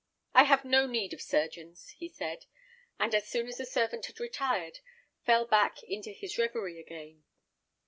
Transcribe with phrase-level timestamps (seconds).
[0.33, 2.47] "I have no need of surgeons," he said;
[2.99, 4.79] and as soon as the servant had retired,
[5.27, 7.23] fell back into his reverie again.